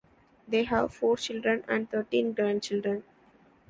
[0.47, 3.03] They have four children and thirteen grandchildren.